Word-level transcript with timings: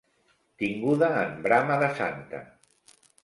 Tinguda 0.61 1.09
en 1.17 1.35
brama 1.45 1.77
de 1.85 1.91
santa. 1.99 2.41